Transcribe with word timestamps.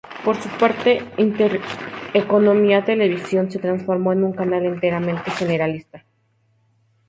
Por 0.25 0.35
su 0.35 0.49
parte, 0.57 0.99
Intereconomía 1.17 2.83
Televisión 2.83 3.51
se 3.51 3.59
transformó 3.59 4.11
en 4.13 4.23
un 4.23 4.33
canal 4.33 4.65
enteramente 4.65 5.29
generalista. 5.29 6.03